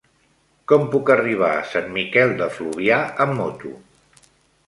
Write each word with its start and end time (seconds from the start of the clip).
Com 0.71 0.85
puc 0.93 1.09
arribar 1.15 1.49
a 1.57 1.67
Sant 1.73 1.91
Miquel 1.97 2.33
de 2.41 2.47
Fluvià 2.55 2.97
amb 3.27 3.37
moto? 3.43 3.75